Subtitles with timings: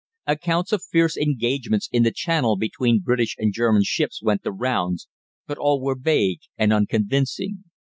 [0.25, 5.07] Accounts of fierce engagements in the Channel between British and German ships went the rounds,
[5.45, 7.65] but all were vague and unconvincing.